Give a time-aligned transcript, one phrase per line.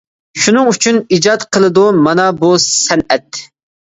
[0.43, 3.43] شۇنىڭ ئۈچۈن ئىجاد قىلىدۇ، مانا بۇ سەنئەت!